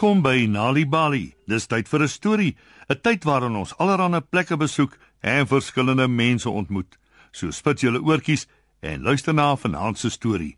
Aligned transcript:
Welkom 0.00 0.22
by 0.22 0.46
Nali 0.48 0.86
Bali. 0.88 1.34
Dis 1.44 1.66
tyd 1.68 1.84
vir 1.84 2.02
'n 2.02 2.08
storie, 2.08 2.56
'n 2.88 3.00
tyd 3.02 3.24
waarin 3.24 3.56
ons 3.56 3.76
allerlei 3.76 4.20
plekke 4.20 4.56
besoek 4.56 4.96
en 5.20 5.46
verskillende 5.46 6.08
mense 6.08 6.48
ontmoet. 6.48 6.96
So 7.32 7.50
spit 7.50 7.80
julle 7.80 8.00
oortjies 8.00 8.46
en 8.80 9.02
luister 9.02 9.34
na 9.34 9.56
vanaand 9.56 9.98
se 9.98 10.08
storie. 10.08 10.56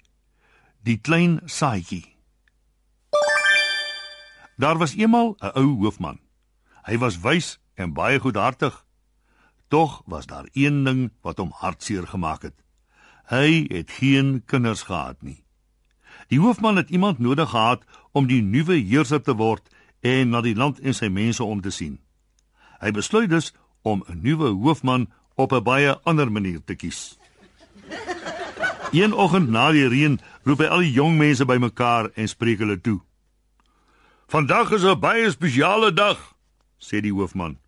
Die 0.85 0.97
klein 0.97 1.41
saaitjie. 1.45 2.15
Daar 4.57 4.79
was 4.79 4.95
eenmal 4.95 5.35
'n 5.41 5.59
ou 5.59 5.83
hoofman. 5.83 6.21
Hy 6.87 6.99
was 6.99 7.21
wys 7.21 7.59
en 7.75 7.93
baie 7.93 8.21
goedhartig. 8.21 8.85
Tog 9.69 10.03
was 10.07 10.27
daar 10.27 10.47
een 10.53 10.85
ding 10.85 11.11
wat 11.23 11.39
hom 11.39 11.51
hartseer 11.51 12.07
gemaak 12.07 12.43
het. 12.43 12.63
Hy 13.27 13.67
het 13.69 13.91
geen 13.91 14.43
kinders 14.47 14.83
gehad 14.83 15.23
nie. 15.23 15.43
Die 16.29 16.41
hoofman 16.41 16.77
het 16.77 16.91
iemand 16.91 17.19
nodig 17.19 17.51
gehad 17.51 17.85
om 18.13 18.27
die 18.27 18.43
nuwe 18.43 18.77
heerser 18.77 19.23
te 19.23 19.35
word 19.35 19.63
en 20.01 20.31
na 20.31 20.41
die 20.41 20.57
land 20.57 20.81
en 20.81 20.95
sy 20.95 21.09
mense 21.09 21.45
om 21.45 21.61
te 21.61 21.71
sien. 21.71 21.99
Hy 22.81 22.91
besluit 22.91 23.31
dus 23.31 23.53
om 23.83 24.05
'n 24.09 24.21
nuwe 24.23 24.49
hoofman 24.49 25.09
op 25.35 25.53
'n 25.53 25.63
baie 25.63 25.99
ander 26.05 26.33
manier 26.33 26.61
te 26.65 26.75
kies. 26.75 27.19
Een 28.93 29.13
oggend 29.13 29.49
na 29.49 29.71
die 29.73 29.89
reën 29.89 30.21
roep 30.45 30.59
hy 30.59 30.67
al 30.67 30.85
die 30.85 30.93
jong 30.93 31.17
mense 31.17 31.45
bymekaar 31.45 32.11
en 32.15 32.29
spreek 32.29 32.59
hulle 32.59 32.81
toe. 32.81 33.01
Vandag 34.29 34.73
is 34.73 34.85
'n 34.85 35.01
baie 35.01 35.31
spesiale 35.31 35.93
dag, 35.93 36.35
sê 36.79 37.01
die 37.01 37.13
hoofman. 37.13 37.59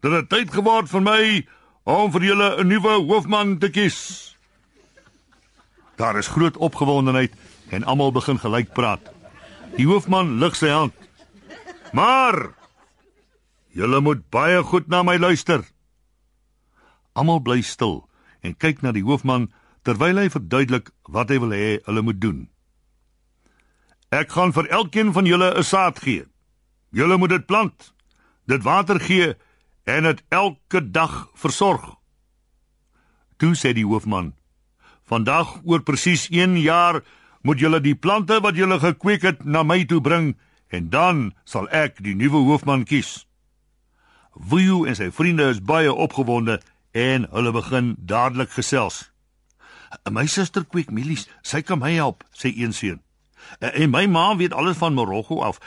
Dit 0.00 0.12
het 0.12 0.28
tyd 0.28 0.52
geword 0.52 0.88
vir 0.88 1.00
my 1.00 1.46
om 1.84 2.12
vir 2.12 2.22
julle 2.22 2.56
'n 2.56 2.66
nuwe 2.66 3.04
hoofman 3.04 3.58
te 3.58 3.68
kies. 3.70 4.36
Daar 5.96 6.18
is 6.18 6.28
groot 6.28 6.56
opgewondenheid 6.56 7.34
en 7.68 7.84
almal 7.84 8.12
begin 8.12 8.38
gelyk 8.38 8.72
praat. 8.72 9.19
Die 9.76 9.86
hoofman 9.86 10.38
lig 10.40 10.56
sy 10.58 10.70
hand. 10.72 10.94
Maar 11.92 12.52
julle 13.74 14.00
moet 14.00 14.22
baie 14.30 14.62
goed 14.66 14.88
na 14.88 15.02
my 15.06 15.16
luister. 15.18 15.64
Almal 17.12 17.42
bly 17.42 17.60
stil 17.62 18.02
en 18.46 18.56
kyk 18.56 18.82
na 18.82 18.92
die 18.96 19.04
hoofman 19.04 19.50
terwyl 19.86 20.18
hy 20.20 20.30
verduidelik 20.32 20.90
wat 21.08 21.30
hy 21.30 21.38
wil 21.42 21.54
hê 21.54 21.78
hulle 21.86 22.02
moet 22.04 22.20
doen. 22.22 22.40
Ek 24.10 24.32
gaan 24.34 24.52
vir 24.54 24.66
elkeen 24.74 25.12
van 25.14 25.26
julle 25.26 25.54
'n 25.54 25.62
saad 25.62 25.98
gee. 26.02 26.26
Julle 26.90 27.16
moet 27.16 27.30
dit 27.30 27.46
plant, 27.46 27.94
dit 28.46 28.62
water 28.62 29.00
gee 29.00 29.34
en 29.86 30.02
dit 30.02 30.22
elke 30.28 30.90
dag 30.90 31.30
versorg. 31.34 31.96
Toe 33.36 33.54
sê 33.54 33.72
die 33.72 33.86
hoofman: 33.86 34.34
"Vandag 35.06 35.62
oor 35.64 35.82
presies 35.82 36.28
1 36.30 36.58
jaar 36.60 37.02
moet 37.42 37.58
julle 37.58 37.80
die 37.80 37.94
plante 37.94 38.40
wat 38.40 38.56
julle 38.56 38.78
gekweek 38.80 39.22
het 39.22 39.44
na 39.44 39.62
my 39.62 39.84
toe 39.84 40.00
bring 40.00 40.34
en 40.68 40.88
dan 40.90 41.32
sal 41.44 41.68
ek 41.74 42.02
die 42.04 42.14
nuwe 42.14 42.44
hoofman 42.46 42.84
kies. 42.84 43.26
Wuyu 44.34 44.86
en 44.86 44.96
sy 44.96 45.10
vriende 45.10 45.48
is 45.50 45.62
baie 45.62 45.92
opgewonde 45.92 46.60
en 46.92 47.26
hulle 47.30 47.52
begin 47.52 47.94
dadelik 47.98 48.52
gesels. 48.54 49.08
My 50.10 50.26
suster 50.30 50.64
kweek 50.64 50.90
mielies, 50.94 51.26
sy 51.42 51.62
kan 51.66 51.80
my 51.82 51.90
help, 51.96 52.22
sê 52.30 52.52
een 52.54 52.72
seun. 52.72 53.00
En 53.58 53.90
my 53.90 54.06
ma 54.06 54.36
weet 54.36 54.54
alles 54.54 54.78
van 54.78 54.94
Marokko 54.94 55.40
af. 55.42 55.58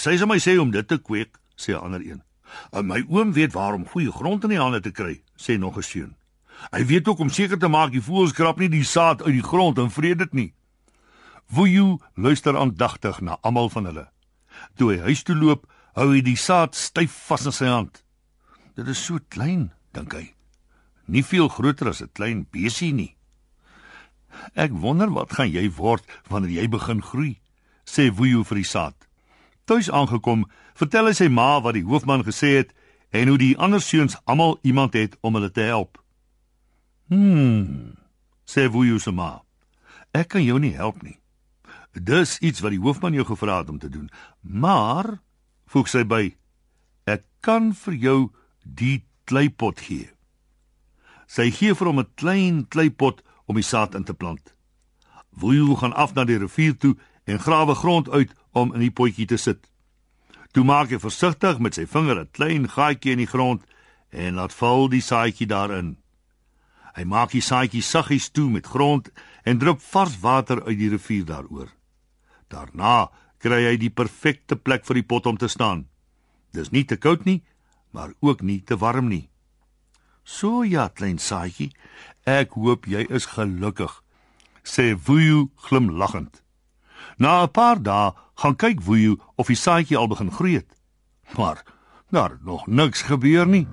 Sy 0.00 0.16
sê 0.16 0.28
my 0.28 0.38
sê 0.40 0.56
om 0.60 0.72
dit 0.72 0.88
te 0.88 0.96
kweek, 0.98 1.36
sê 1.56 1.74
'n 1.74 1.84
ander 1.84 2.00
een. 2.00 2.22
My 2.72 3.04
oom 3.08 3.32
weet 3.32 3.52
waar 3.52 3.74
om 3.74 3.86
goeie 3.86 4.12
grond 4.12 4.44
in 4.44 4.50
die 4.50 4.60
hande 4.60 4.80
te 4.80 4.90
kry, 4.90 5.22
sê 5.36 5.58
nog 5.58 5.76
'n 5.76 5.82
seun. 5.82 6.16
Hy 6.72 6.84
weet 6.86 7.08
ook 7.08 7.18
om 7.18 7.30
seker 7.30 7.58
te 7.58 7.68
maak 7.68 7.92
die 7.92 8.02
voëls 8.02 8.32
krap 8.32 8.58
nie 8.58 8.68
die 8.68 8.84
saad 8.84 9.22
uit 9.22 9.34
die 9.34 9.42
grond 9.42 9.78
en 9.78 9.90
vreet 9.90 10.18
dit 10.18 10.32
nie. 10.32 10.54
Wuyu 11.48 11.98
luister 12.14 12.56
aandagtig 12.56 13.20
na 13.20 13.38
almal 13.40 13.70
van 13.70 13.84
hulle. 13.84 14.06
Toe 14.76 14.94
hy 14.94 14.98
huis 15.06 15.22
toe 15.22 15.36
loop, 15.36 15.66
hou 15.94 16.10
hy 16.12 16.22
die 16.24 16.36
saad 16.36 16.74
styf 16.74 17.14
vas 17.28 17.46
in 17.46 17.54
sy 17.54 17.68
hand. 17.70 18.02
Dit 18.76 18.88
is 18.92 19.00
so 19.00 19.20
klein, 19.32 19.70
dink 19.94 20.12
hy. 20.12 20.34
Nie 21.06 21.22
veel 21.24 21.48
groter 21.48 21.88
as 21.88 22.02
'n 22.02 22.10
klein 22.12 22.46
besie 22.50 22.92
nie. 22.92 23.16
Ek 24.54 24.72
wonder 24.72 25.10
wat 25.10 25.32
gaan 25.32 25.50
jy 25.50 25.70
word 25.70 26.04
wanneer 26.28 26.50
jy 26.50 26.68
begin 26.68 27.00
groei, 27.02 27.40
sê 27.86 28.10
Wuyu 28.10 28.44
vir 28.44 28.56
die 28.56 28.70
saad. 28.74 28.96
Tuis 29.64 29.90
aangekom, 29.90 30.44
vertel 30.74 31.06
hy 31.06 31.12
sy 31.12 31.28
ma 31.28 31.60
wat 31.60 31.74
die 31.74 31.86
hoofman 31.86 32.24
gesê 32.24 32.56
het 32.58 32.74
en 33.10 33.28
hoe 33.28 33.38
die 33.38 33.56
ander 33.58 33.80
seuns 33.80 34.16
almal 34.24 34.58
iemand 34.62 34.94
het 34.94 35.16
om 35.22 35.34
hulle 35.34 35.50
te 35.50 35.60
help. 35.60 35.98
Hmm, 37.08 37.96
sê 38.44 38.68
Wuyu 38.68 38.98
se 38.98 39.10
ma. 39.10 39.42
Ek 40.12 40.28
kan 40.28 40.44
jou 40.44 40.58
nie 40.58 40.74
help 40.74 41.02
nie. 41.02 41.18
Dis 41.96 42.36
iets 42.44 42.60
wat 42.60 42.74
die 42.74 42.80
hoofman 42.80 43.16
jou 43.16 43.24
gevra 43.24 43.58
het 43.58 43.70
om 43.72 43.78
te 43.78 43.88
doen. 43.88 44.10
Maar 44.40 45.18
voeg 45.72 45.88
sy 45.88 46.04
by, 46.04 46.36
ek 47.08 47.24
kan 47.40 47.72
vir 47.72 47.94
jou 47.94 48.18
die 48.62 49.06
kleipot 49.24 49.80
gee. 49.80 50.10
Sy 51.26 51.50
gee 51.50 51.74
vir 51.74 51.86
hom 51.86 52.00
'n 52.00 52.12
klein 52.14 52.66
kleipot 52.68 53.22
om 53.46 53.56
die 53.56 53.64
saad 53.64 53.94
in 53.94 54.04
te 54.04 54.14
plant. 54.14 54.54
Woeyu 55.30 55.76
gaan 55.76 55.92
af 55.92 56.14
na 56.14 56.24
die 56.24 56.38
rivier 56.38 56.76
toe 56.76 56.96
en 57.24 57.38
grawe 57.38 57.74
grond 57.74 58.08
uit 58.08 58.32
om 58.52 58.74
in 58.74 58.80
die 58.80 58.90
potjie 58.90 59.26
te 59.26 59.36
sit. 59.36 59.70
Toe 60.52 60.64
maak 60.64 60.90
hy 60.90 60.98
versigtig 60.98 61.58
met 61.58 61.74
sy 61.74 61.86
vinger 61.86 62.20
'n 62.20 62.30
klein 62.32 62.68
gaatjie 62.68 63.12
in 63.12 63.18
die 63.18 63.32
grond 63.34 63.62
en 64.10 64.34
laat 64.34 64.52
val 64.52 64.88
die 64.88 65.00
saadjie 65.00 65.46
daarin. 65.46 65.96
Hy 66.94 67.04
maak 67.04 67.30
die 67.30 67.40
saadjie 67.40 67.82
saggies 67.82 68.30
toe 68.30 68.50
met 68.50 68.66
grond 68.66 69.10
en 69.44 69.58
drup 69.58 69.80
vars 69.80 70.20
water 70.20 70.64
uit 70.64 70.78
die 70.78 70.88
rivier 70.88 71.24
daaroor. 71.24 71.68
Daarna 72.48 73.10
kry 73.38 73.62
hy 73.66 73.76
die 73.80 73.90
perfekte 73.90 74.56
plek 74.56 74.86
vir 74.86 75.00
die 75.00 75.06
pot 75.06 75.26
om 75.26 75.38
te 75.38 75.48
staan. 75.48 75.86
Dis 76.52 76.72
nie 76.72 76.84
te 76.84 76.96
koud 76.96 77.26
nie, 77.26 77.42
maar 77.92 78.14
ook 78.20 78.42
nie 78.42 78.60
te 78.62 78.76
warm 78.76 79.08
nie. 79.08 79.28
So 80.24 80.64
ja, 80.64 80.88
klein 80.88 81.18
saadjie, 81.22 81.70
ek 82.26 82.56
hoop 82.58 82.88
jy 82.90 83.04
is 83.14 83.28
gelukkig, 83.36 83.92
sê 84.66 84.94
Wuyu 85.06 85.48
glimlaggend. 85.68 86.42
Na 87.18 87.42
'n 87.42 87.50
paar 87.50 87.78
dae 87.82 88.12
gaan 88.34 88.56
kyk 88.56 88.82
Wuyu 88.82 89.16
of 89.36 89.46
die 89.46 89.56
saadjie 89.56 89.96
al 89.96 90.08
begin 90.08 90.32
groei 90.32 90.54
het. 90.54 90.70
Maar 91.36 91.62
daar 92.10 92.38
nog 92.42 92.66
niks 92.66 93.02
gebeur 93.02 93.46
nie. 93.46 93.66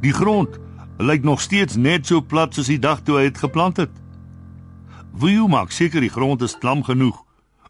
Die 0.00 0.12
grond 0.12 0.58
lyk 0.98 1.22
nog 1.22 1.40
steeds 1.40 1.76
net 1.76 2.06
so 2.06 2.20
plat 2.20 2.54
soos 2.54 2.66
die 2.66 2.78
dag 2.78 3.00
toe 3.00 3.16
hy 3.16 3.22
dit 3.22 3.38
geplant 3.38 3.76
het. 3.76 4.05
Wuyu 5.16 5.48
maak 5.48 5.72
seker 5.72 6.00
die 6.00 6.12
grond 6.12 6.42
is 6.42 6.58
klam 6.60 6.82
genoeg 6.84 7.26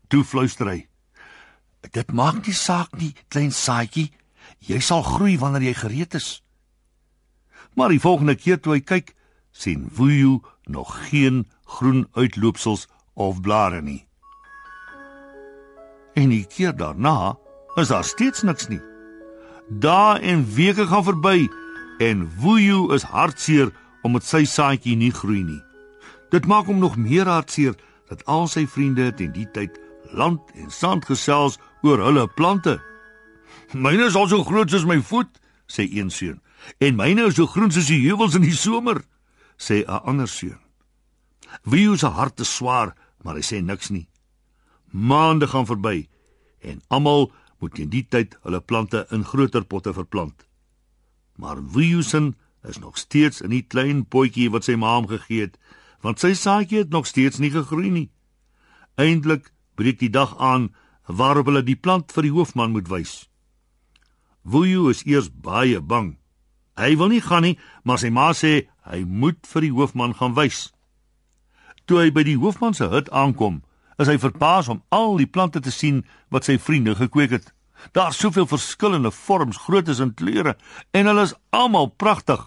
Toe 0.08 0.24
fluister 0.24 0.68
hy: 0.70 0.86
"Dit 1.90 2.12
maak 2.12 2.46
nie 2.46 2.54
saak 2.54 2.94
nie, 2.98 3.14
klein 3.28 3.50
saadjie. 3.50 4.12
Jy 4.58 4.78
sal 4.80 5.02
groei 5.02 5.38
wanneer 5.38 5.62
jy 5.62 5.74
gereed 5.74 6.14
is." 6.14 6.42
Maar 7.74 7.88
die 7.88 8.00
volgende 8.00 8.34
keer 8.34 8.60
toe 8.60 8.72
hy 8.72 8.80
kyk, 8.80 9.14
sien 9.52 9.90
Wuyu 9.96 10.40
nog 10.64 11.08
geen 11.08 11.46
groen 11.64 12.06
uitloopsels 12.12 12.86
of 13.14 13.40
blare 13.40 13.82
nie. 13.82 14.06
En 16.14 16.28
die 16.28 16.46
keer 16.46 16.76
daarna 16.76 17.36
is 17.76 17.88
daar 17.88 18.04
steeds 18.04 18.42
niks 18.42 18.68
nie. 18.68 18.80
Dae 19.68 20.20
en 20.20 20.46
weke 20.54 20.86
gaan 20.86 21.04
verby 21.04 21.48
en 21.98 22.30
Wuyu 22.40 22.94
is 22.94 23.02
hartseer 23.02 23.74
omdat 24.02 24.24
sy 24.24 24.44
saadjie 24.44 24.96
nie 24.96 25.12
groei 25.12 25.42
nie. 25.42 25.65
Dit 26.30 26.46
maak 26.46 26.66
hom 26.66 26.78
nog 26.78 26.96
meer 26.96 27.26
hartseer 27.26 27.76
dat 28.08 28.24
al 28.24 28.46
sy 28.50 28.66
vriende 28.66 29.12
teen 29.14 29.32
die 29.34 29.48
tyd 29.52 29.78
land 30.12 30.40
en 30.54 30.70
sand 30.70 31.06
gesels 31.06 31.58
oor 31.82 32.02
hulle 32.02 32.26
plante. 32.38 32.78
Myne 33.72 34.06
is 34.06 34.16
al 34.18 34.28
so 34.30 34.44
groot 34.46 34.70
soos 34.70 34.86
my 34.86 34.98
voet, 35.02 35.30
sê 35.66 35.86
een 35.90 36.10
seun. 36.10 36.40
En 36.82 36.96
myne 36.98 37.26
is 37.30 37.38
so 37.38 37.46
groen 37.50 37.70
soos 37.74 37.90
die 37.90 38.02
heuwels 38.04 38.36
in 38.38 38.46
die 38.46 38.54
somer, 38.54 39.02
sê 39.58 39.84
'n 39.84 40.02
ander 40.04 40.28
seun. 40.28 40.58
Wie 41.62 41.96
se 41.96 42.06
hart 42.06 42.40
is 42.40 42.54
swaar, 42.56 42.94
maar 43.22 43.34
hy 43.34 43.42
sê 43.42 43.62
niks 43.62 43.90
nie. 43.90 44.08
Maande 44.90 45.46
gaan 45.46 45.66
verby 45.66 46.08
en 46.60 46.82
almal 46.88 47.32
moet 47.58 47.78
in 47.78 47.90
die 47.90 48.06
tyd 48.08 48.36
hulle 48.42 48.60
plante 48.60 49.06
in 49.10 49.24
groter 49.24 49.64
potte 49.64 49.92
verplant. 49.92 50.46
Maar 51.36 51.62
Wiusen 51.72 52.36
is 52.62 52.78
nog 52.78 52.98
steeds 52.98 53.40
in 53.40 53.50
die 53.50 53.62
klein 53.62 54.04
potjie 54.06 54.50
wat 54.50 54.64
sy 54.64 54.76
ma 54.76 54.94
hom 54.96 55.06
gegee 55.06 55.40
het, 55.46 55.58
want 56.02 56.20
sy 56.20 56.34
saadjie 56.34 56.84
het 56.84 56.90
nog 56.90 57.06
steeds 57.06 57.38
nie 57.38 57.50
gegroei 57.50 57.90
nie. 57.90 58.10
Eindelik 58.96 59.52
breek 59.76 59.98
die 60.00 60.12
dag 60.12 60.36
aan 60.38 60.70
waarop 61.06 61.46
hulle 61.46 61.62
die 61.62 61.78
plant 61.78 62.12
vir 62.12 62.26
die 62.26 62.34
hoofman 62.34 62.72
moet 62.74 62.88
wys. 62.90 63.26
Wuyu 64.42 64.90
is 64.90 65.02
eers 65.06 65.28
baie 65.30 65.80
bang. 65.80 66.16
Hy 66.76 66.96
wil 67.00 67.08
nie 67.08 67.22
gaan 67.24 67.42
nie, 67.42 67.56
maar 67.84 67.98
sy 67.98 68.10
ma 68.12 68.32
sê 68.36 68.68
hy 68.86 69.02
moet 69.04 69.40
vir 69.48 69.66
die 69.66 69.74
hoofman 69.74 70.14
gaan 70.18 70.36
wys. 70.36 70.70
Toe 71.86 72.02
hy 72.02 72.10
by 72.14 72.24
die 72.26 72.38
hoofman 72.38 72.74
se 72.74 72.88
hut 72.90 73.08
aankom, 73.14 73.62
is 73.98 74.10
hy 74.10 74.18
verbaas 74.20 74.68
om 74.68 74.82
al 74.92 75.16
die 75.20 75.30
plante 75.30 75.62
te 75.62 75.72
sien 75.72 76.02
wat 76.34 76.46
sy 76.46 76.58
vriende 76.60 76.96
gekweek 76.98 77.32
het. 77.38 77.52
Daar's 77.96 78.18
soveel 78.20 78.46
verskillende 78.48 79.10
vorms, 79.12 79.58
groottes 79.64 80.00
en 80.04 80.14
kleure 80.14 80.56
en 80.92 81.08
hulle 81.08 81.26
is 81.28 81.34
almal 81.50 81.90
pragtig. 81.96 82.40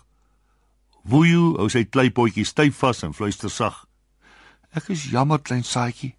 Wuyu 1.10 1.56
hou 1.58 1.70
sy 1.74 1.88
kleipotjie 1.90 2.46
styf 2.46 2.78
vas 2.84 3.04
en 3.04 3.16
fluister 3.18 3.50
sag: 3.50 3.88
"Ek 4.78 4.90
is 4.94 5.10
jammer, 5.10 5.40
klein 5.40 5.64
saadjie. 5.64 6.16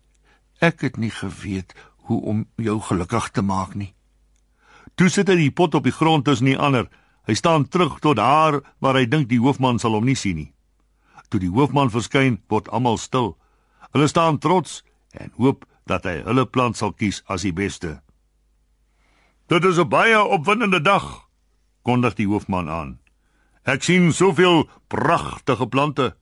Ek 0.60 0.80
het 0.80 0.96
nie 0.96 1.10
geweet 1.10 1.74
hoe 2.10 2.20
om 2.22 2.46
jou 2.56 2.80
gelukkig 2.80 3.30
te 3.30 3.42
maak 3.42 3.74
nie. 3.74 3.94
Toe 4.94 5.08
sit 5.08 5.28
hy 5.28 5.36
die 5.36 5.50
pot 5.54 5.74
op 5.74 5.84
die 5.84 5.94
grond 5.94 6.24
tussen 6.24 6.50
die 6.50 6.58
ander. 6.58 6.88
Hy 7.26 7.34
staan 7.34 7.68
terug 7.68 8.00
tot 8.00 8.16
daar 8.16 8.60
waar 8.80 8.98
hy 8.98 9.06
dink 9.06 9.28
die 9.28 9.38
hoofman 9.38 9.78
sal 9.78 9.94
hom 9.94 10.04
nie 10.04 10.18
sien 10.18 10.36
nie. 10.36 10.52
Toe 11.30 11.40
die 11.40 11.52
hoofman 11.52 11.90
verskyn, 11.90 12.40
word 12.50 12.68
almal 12.68 12.98
stil. 12.98 13.36
Hulle 13.94 14.08
staan 14.08 14.38
trots 14.38 14.82
en 15.12 15.30
hoop 15.38 15.64
dat 15.86 16.04
hy 16.04 16.22
hulle 16.26 16.46
plan 16.46 16.74
sal 16.74 16.92
kies 16.92 17.22
as 17.28 17.46
die 17.46 17.54
beste. 17.54 18.00
Dit 19.46 19.64
is 19.64 19.78
'n 19.78 19.88
baie 19.88 20.18
opwindende 20.18 20.80
dag, 20.82 21.28
kondig 21.82 22.14
die 22.14 22.26
hoofman 22.26 22.68
aan. 22.68 22.98
Ek 23.68 23.84
sien 23.84 24.12
soveel 24.12 24.64
pragtige 24.88 25.66
plante. 25.68 26.14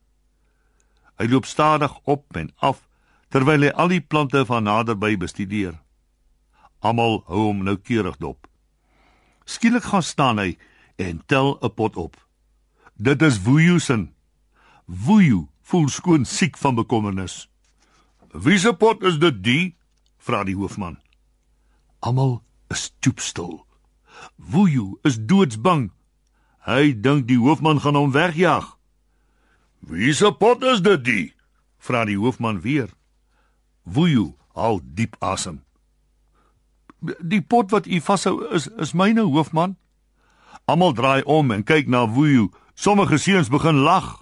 Hy 1.19 1.27
loop 1.27 1.45
stadig 1.45 1.93
op 2.03 2.35
en 2.35 2.51
af 2.59 2.83
terwyl 3.29 3.63
hy 3.67 3.71
al 3.71 3.91
die 3.93 4.01
plante 4.01 4.41
van 4.45 4.65
naderby 4.65 5.15
bestudeer. 5.17 5.77
Almal 6.79 7.21
hou 7.27 7.49
hom 7.49 7.63
noukeurig 7.63 8.17
dop. 8.19 8.47
Skielik 9.45 9.85
gaan 9.91 10.03
staan 10.03 10.39
hy 10.39 10.57
en 10.97 11.21
tel 11.25 11.57
'n 11.61 11.73
pot 11.73 11.95
op. 11.95 12.15
Dit 12.95 13.21
is 13.21 13.39
se. 13.79 14.07
Wuyu 14.85 15.47
voel 15.61 15.87
skoon 15.87 16.25
siek 16.25 16.57
van 16.57 16.75
bekommernis. 16.75 17.49
"Wie 18.33 18.57
se 18.57 18.73
pot 18.73 19.03
is 19.03 19.19
dit, 19.19 19.43
die?" 19.43 19.75
vra 20.17 20.43
die 20.43 20.55
hoofman. 20.55 20.97
Almal 21.99 22.43
is 22.69 22.83
stoepstil. 22.83 23.65
Wuyu 24.35 24.99
is 25.03 25.17
doodsbang. 25.25 25.91
Hy 26.65 26.93
dink 27.01 27.27
die 27.27 27.39
hoofman 27.39 27.79
gaan 27.81 27.95
hom 27.95 28.11
wegjaag. 28.11 28.77
"Wie 29.79 30.13
se 30.13 30.31
pot 30.31 30.63
is 30.63 30.81
dit, 30.81 31.05
die?" 31.05 31.33
vra 31.79 32.05
die 32.05 32.17
hoofman 32.17 32.61
weer. 32.61 32.89
Wuyu 33.83 34.35
haal 34.53 34.79
diep 34.83 35.15
asem. 35.19 35.63
Die 37.19 37.41
pot 37.41 37.71
wat 37.71 37.87
u 37.87 38.01
vashou 38.01 38.43
is 38.53 38.67
is 38.67 38.93
myne 38.93 39.21
hoofman. 39.21 39.77
Almal 40.65 40.93
draai 40.93 41.23
om 41.23 41.51
en 41.51 41.63
kyk 41.63 41.87
na 41.87 42.05
Wuyu. 42.07 42.49
Sommige 42.73 43.17
seuns 43.17 43.49
begin 43.49 43.75
lag. 43.75 44.21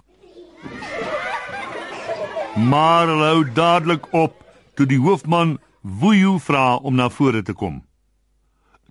Maar 2.54 3.06
hulle 3.06 3.24
hou 3.24 3.44
dadelik 3.52 4.12
op 4.12 4.44
toe 4.74 4.86
die 4.86 4.98
hoofman 4.98 5.58
Wuyu 5.82 6.38
vra 6.38 6.76
om 6.76 6.94
na 6.94 7.08
vore 7.10 7.42
te 7.42 7.52
kom. 7.52 7.82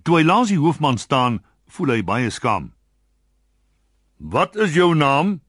Toe 0.02 0.20
hy 0.20 0.24
langs 0.24 0.48
die 0.48 0.60
hoofman 0.60 0.98
staan, 0.98 1.42
voel 1.68 1.96
hy 1.96 2.02
baie 2.04 2.30
skaam. 2.30 2.70
"Wat 4.18 4.56
is 4.56 4.74
jou 4.74 4.94
naam?" 4.94 5.40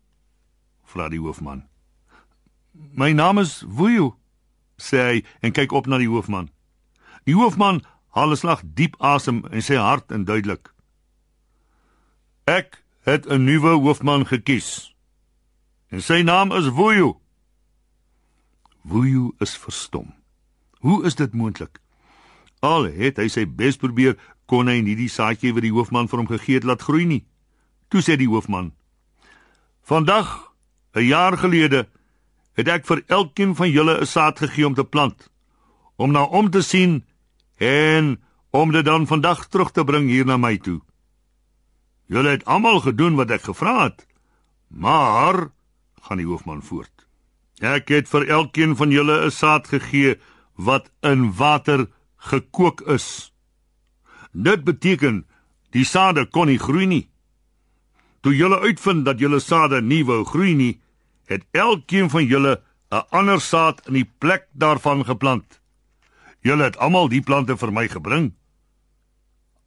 vra 0.84 1.10
die 1.10 1.20
hoofman. 1.20 1.68
"My 2.74 3.12
naam 3.12 3.38
is 3.38 3.64
Wuyu," 3.68 4.16
sê 4.78 4.98
hy 4.98 5.26
en 5.42 5.52
kyk 5.52 5.72
op 5.72 5.86
na 5.86 5.98
die 5.98 6.08
hoofman. 6.08 6.50
Die 7.24 7.36
hoofman 7.36 7.84
haal 8.10 8.32
'n 8.32 8.38
slag 8.38 8.62
diep 8.64 8.96
asem 9.02 9.46
en 9.52 9.62
sê 9.62 9.76
hard 9.76 10.12
en 10.12 10.26
duidelik: 10.26 10.74
"Ek 12.46 12.84
het 13.00 13.26
'n 13.26 13.44
nuwe 13.44 13.74
hoofman 13.82 14.26
gekies. 14.26 14.96
En 15.90 16.02
sy 16.02 16.22
naam 16.22 16.52
is 16.52 16.70
Wuyu." 16.70 17.18
Wuyu 18.82 19.34
is 19.40 19.58
verstom. 19.58 20.14
Hoe 20.80 21.06
is 21.06 21.16
dit 21.16 21.34
moontlik? 21.34 21.80
Al 22.60 22.84
het 22.84 23.18
hy 23.18 23.28
sy 23.28 23.46
bes 23.48 23.78
probeer, 23.78 24.18
kon 24.46 24.68
hy 24.68 24.82
nie 24.82 24.96
die 24.96 25.10
saadjie 25.12 25.54
wat 25.54 25.62
die 25.62 25.74
hoofman 25.74 26.08
vir 26.08 26.20
hom 26.20 26.28
gegee 26.28 26.56
het 26.56 26.64
laat 26.64 26.82
groei 26.82 27.06
nie. 27.06 27.26
Toe 27.90 28.02
sê 28.02 28.18
die 28.18 28.30
hoofman: 28.30 28.74
"Vandag, 29.82 30.54
'n 30.94 31.06
jaar 31.06 31.38
gelede, 31.38 31.88
het 32.54 32.68
ek 32.68 32.86
vir 32.86 33.04
elkeen 33.08 33.56
van 33.56 33.70
julle 33.72 34.02
'n 34.02 34.06
saad 34.06 34.40
gegee 34.40 34.66
om 34.66 34.74
te 34.74 34.84
plant, 34.84 35.30
om 35.96 36.12
na 36.12 36.24
om 36.24 36.50
te 36.50 36.62
sien 36.62 37.06
en 37.58 38.20
om 38.50 38.72
dit 38.72 38.86
dan 38.86 39.08
vandag 39.08 39.48
terug 39.48 39.72
te 39.72 39.84
bring 39.84 40.10
hier 40.10 40.26
na 40.26 40.38
my 40.38 40.58
toe. 40.58 40.80
Julle 42.10 42.30
het 42.30 42.46
almal 42.46 42.80
gedoen 42.82 43.16
wat 43.16 43.32
ek 43.32 43.46
gevra 43.52 43.84
het, 43.84 44.06
maar 44.68 45.52
gaan 46.02 46.18
die 46.18 46.26
hoofman 46.26 46.64
voort. 46.66 47.06
Ek 47.60 47.92
het 47.92 48.08
vir 48.10 48.28
elkeen 48.28 48.76
van 48.76 48.92
julle 48.92 49.26
'n 49.26 49.32
saad 49.32 49.68
gegee 49.68 50.18
wat 50.56 50.90
in 51.02 51.34
water 51.34 51.88
gekook 52.18 52.82
is. 52.82 53.34
Dit 54.32 54.64
beteken 54.64 55.26
die 55.72 55.86
sade 55.86 56.26
kon 56.26 56.48
nie 56.48 56.60
groei 56.60 56.86
nie. 56.86 57.10
Toe 58.22 58.36
julle 58.36 58.60
uitvind 58.60 59.06
dat 59.06 59.20
julle 59.20 59.40
sade 59.40 59.82
nie 59.82 60.04
wou 60.06 60.24
groei 60.26 60.54
nie, 60.56 60.80
het 61.30 61.46
elkeen 61.52 62.10
van 62.10 62.26
julle 62.26 62.62
'n 62.92 63.06
ander 63.10 63.42
saad 63.42 63.88
in 63.88 63.94
die 63.94 64.10
plek 64.18 64.48
daarvan 64.52 65.06
geplant. 65.06 65.62
Julle 66.42 66.64
het 66.64 66.78
almal 66.78 67.10
die 67.10 67.22
plante 67.22 67.58
vir 67.58 67.72
my 67.72 67.88
gebring. 67.88 68.34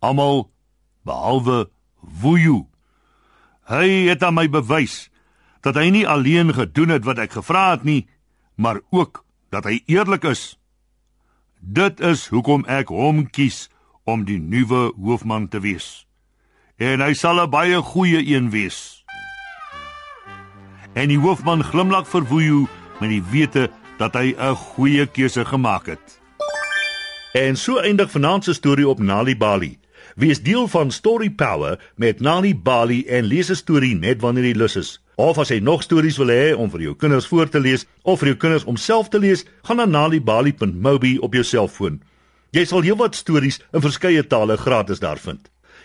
Almal 0.01 0.51
behalwe 1.05 1.71
Wuyu. 2.23 2.67
Hy 3.69 4.09
het 4.09 4.23
aan 4.23 4.35
my 4.35 4.49
bewys 4.51 5.11
dat 5.63 5.75
hy 5.79 5.91
nie 5.95 6.09
alleen 6.09 6.55
gedoen 6.55 6.89
het 6.89 7.05
wat 7.05 7.19
ek 7.19 7.37
gevra 7.39 7.71
het 7.71 7.85
nie, 7.85 8.09
maar 8.55 8.81
ook 8.91 9.25
dat 9.51 9.65
hy 9.65 9.83
eerlik 9.87 10.25
is. 10.25 10.59
Dit 11.61 12.01
is 12.01 12.27
hoekom 12.27 12.65
ek 12.67 12.91
hom 12.91 13.31
kies 13.31 13.69
om 14.03 14.25
die 14.27 14.41
nuwe 14.41 14.91
hoofman 14.99 15.47
te 15.49 15.61
wees. 15.63 16.03
En 16.77 17.01
hy 17.01 17.13
sal 17.13 17.41
'n 17.43 17.51
baie 17.51 17.83
goeie 17.83 18.27
een 18.27 18.51
wees 18.51 19.03
en 20.95 21.09
die 21.09 21.21
hoofman 21.21 21.65
glimlag 21.65 22.09
vir 22.09 22.27
Wuyu 22.29 22.65
met 23.01 23.11
die 23.13 23.23
wete 23.33 23.69
dat 23.99 24.15
hy 24.15 24.35
'n 24.37 24.55
goeie 24.55 25.07
keuse 25.07 25.45
gemaak 25.45 25.87
het. 25.87 26.21
En 27.33 27.57
so 27.57 27.79
eindig 27.79 28.11
vanaand 28.11 28.45
se 28.45 28.53
storie 28.53 28.89
op 28.89 28.99
Nali 28.99 29.37
Bali. 29.37 29.79
Wees 30.17 30.43
deel 30.43 30.69
van 30.69 30.91
Story 30.91 31.31
Power 31.31 31.79
met 31.97 32.21
Nali 32.21 32.55
Bali 32.55 33.07
en 33.07 33.25
lees 33.25 33.51
'n 33.51 33.55
storie 33.55 33.95
net 33.95 34.21
wanneer 34.21 34.45
jy 34.45 34.57
lus 34.57 34.77
is. 34.77 35.01
Of 35.17 35.39
as 35.39 35.49
jy 35.49 35.59
nog 35.59 35.83
stories 35.83 36.17
wil 36.17 36.29
hê 36.29 36.57
om 36.57 36.71
vir 36.71 36.81
jou 36.81 36.97
kinders 36.97 37.27
voor 37.27 37.49
te 37.49 37.61
lees 37.61 37.87
of 38.03 38.19
vir 38.19 38.29
jou 38.29 38.37
kinders 38.37 38.65
om 38.65 38.77
self 38.77 39.09
te 39.09 39.19
lees, 39.19 39.45
gaan 39.63 39.77
na 39.77 39.85
nalibali.mobi 39.85 41.19
op 41.19 41.33
jou 41.33 41.45
selfoon. 41.45 42.03
Jy 42.51 42.65
sal 42.65 42.83
heelwat 42.83 43.15
stories 43.15 43.61
in 43.73 43.81
verskeie 43.81 44.27
tale 44.27 44.57
gratis 44.57 44.99
daar 44.99 45.19
vind. 45.19 45.52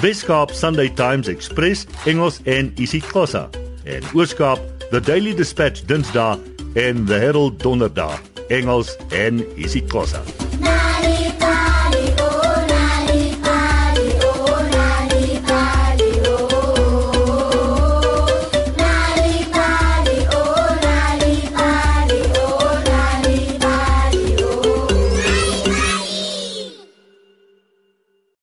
Weskaap 0.00 0.52
Sunday 0.52 0.88
Times 0.88 1.26
Express 1.28 1.86
Engels 2.06 2.40
en 2.44 2.72
isiXhosa. 2.76 3.48
En 3.84 4.02
Ooskaap 4.14 4.60
The 4.90 5.00
Daily 5.00 5.34
Dispatch 5.34 5.82
Dinsdae 5.86 6.38
en 6.74 7.04
The 7.04 7.14
Herald 7.14 7.62
Donderdag, 7.62 8.20
Engels 8.48 8.96
en 9.10 9.42
isiXhosa. 9.56 10.47